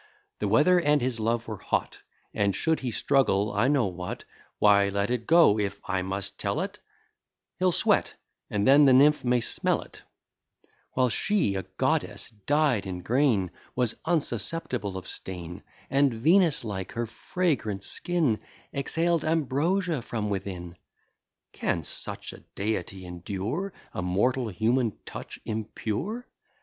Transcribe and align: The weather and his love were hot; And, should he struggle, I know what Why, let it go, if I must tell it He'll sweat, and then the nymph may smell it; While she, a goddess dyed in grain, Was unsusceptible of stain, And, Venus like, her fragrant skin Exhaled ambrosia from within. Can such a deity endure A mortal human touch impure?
The 0.39 0.47
weather 0.47 0.79
and 0.81 0.99
his 0.99 1.19
love 1.19 1.47
were 1.47 1.59
hot; 1.59 2.01
And, 2.33 2.55
should 2.55 2.79
he 2.79 2.89
struggle, 2.89 3.53
I 3.53 3.67
know 3.67 3.85
what 3.85 4.23
Why, 4.57 4.89
let 4.89 5.11
it 5.11 5.27
go, 5.27 5.59
if 5.59 5.79
I 5.85 6.01
must 6.01 6.39
tell 6.39 6.59
it 6.61 6.79
He'll 7.59 7.71
sweat, 7.71 8.15
and 8.49 8.67
then 8.67 8.85
the 8.85 8.93
nymph 8.93 9.23
may 9.23 9.41
smell 9.41 9.83
it; 9.83 10.01
While 10.93 11.09
she, 11.09 11.53
a 11.53 11.61
goddess 11.77 12.31
dyed 12.47 12.87
in 12.87 13.03
grain, 13.03 13.51
Was 13.75 13.93
unsusceptible 14.03 14.97
of 14.97 15.07
stain, 15.07 15.61
And, 15.87 16.11
Venus 16.11 16.63
like, 16.63 16.93
her 16.93 17.05
fragrant 17.05 17.83
skin 17.83 18.39
Exhaled 18.73 19.23
ambrosia 19.23 20.01
from 20.01 20.31
within. 20.31 20.77
Can 21.53 21.83
such 21.83 22.33
a 22.33 22.39
deity 22.55 23.05
endure 23.05 23.71
A 23.93 24.01
mortal 24.01 24.47
human 24.47 24.93
touch 25.05 25.39
impure? 25.45 26.27